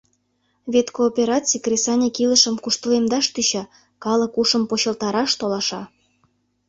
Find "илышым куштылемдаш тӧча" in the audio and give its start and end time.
2.23-3.63